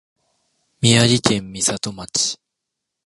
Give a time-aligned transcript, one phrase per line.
[0.81, 2.39] 宮城県美里町